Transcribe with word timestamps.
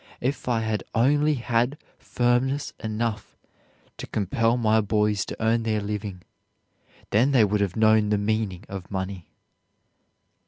If 0.19 0.47
I 0.49 0.61
had 0.61 0.83
only 0.95 1.35
had 1.35 1.77
firmness 1.99 2.73
enough 2.83 3.37
to 3.97 4.07
compel 4.07 4.57
my 4.57 4.81
boys 4.81 5.25
to 5.25 5.39
earn 5.39 5.61
their 5.61 5.79
living, 5.79 6.23
then 7.11 7.33
they 7.33 7.45
would 7.45 7.61
have 7.61 7.75
known 7.75 8.09
the 8.09 8.17
meaning 8.17 8.63
of 8.67 8.89
money." 8.89 9.27